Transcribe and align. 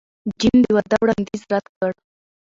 جین 0.39 0.57
د 0.63 0.67
واده 0.75 0.95
وړاندیز 1.01 1.41
رد 1.51 1.65
کړ. 1.77 1.91